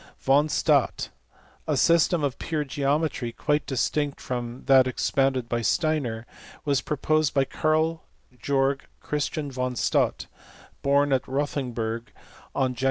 [0.19, 1.09] Von Staudt.
[1.67, 6.25] A system of pure geometry, quite distinct from that expounded by Steiner,
[6.65, 8.01] was proposed by Karl
[8.39, 10.25] Georg Christian von Staudt,
[10.81, 12.11] born at Rothenburg
[12.55, 12.79] on Jan.